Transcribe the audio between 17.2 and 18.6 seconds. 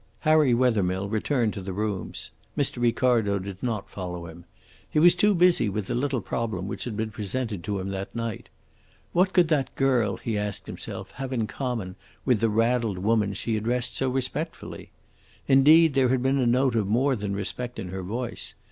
respect in her voice.